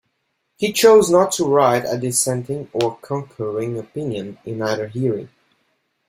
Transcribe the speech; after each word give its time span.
He 0.57 0.73
chose 0.73 1.11
not 1.11 1.31
to 1.33 1.45
write 1.45 1.85
a 1.87 1.95
dissenting 1.95 2.71
or 2.73 2.97
concurring 3.03 3.77
opinion, 3.77 4.39
in 4.45 4.59
either 4.59 4.87
hearing. 4.87 5.29